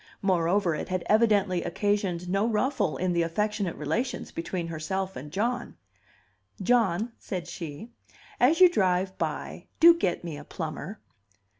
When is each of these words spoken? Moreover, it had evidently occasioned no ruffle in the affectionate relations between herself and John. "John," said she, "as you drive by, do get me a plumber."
Moreover, 0.23 0.73
it 0.73 0.89
had 0.89 1.03
evidently 1.05 1.61
occasioned 1.63 2.27
no 2.27 2.47
ruffle 2.47 2.97
in 2.97 3.13
the 3.13 3.21
affectionate 3.21 3.75
relations 3.75 4.31
between 4.31 4.65
herself 4.69 5.15
and 5.15 5.29
John. 5.31 5.77
"John," 6.59 7.11
said 7.19 7.47
she, 7.47 7.91
"as 8.39 8.59
you 8.59 8.67
drive 8.67 9.15
by, 9.19 9.67
do 9.79 9.93
get 9.93 10.23
me 10.23 10.37
a 10.37 10.43
plumber." 10.43 10.99